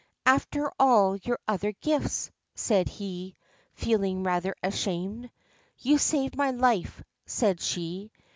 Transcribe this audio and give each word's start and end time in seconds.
'After 0.25 0.71
all 0.79 1.15
your 1.17 1.37
other 1.47 1.73
gifts?' 1.73 2.31
said 2.55 2.89
he, 2.89 3.35
feeling 3.75 4.23
rather 4.23 4.55
ashamed.' 4.63 5.29
You 5.77 5.99
saved 5.99 6.35
my 6.35 6.49
life,' 6.49 7.03
said 7.27 7.61
she. 7.61 8.11